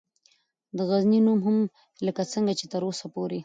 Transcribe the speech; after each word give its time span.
دغزنی 0.77 1.19
نوم 1.27 1.39
هم 1.47 1.57
لکه 2.05 2.21
څنګه 2.33 2.53
چې 2.59 2.65
تراوسه 2.73 3.05
پورې 3.13 3.39